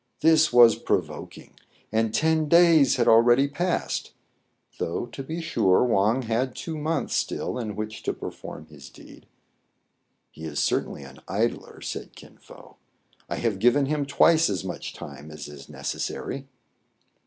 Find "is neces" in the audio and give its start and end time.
15.47-15.99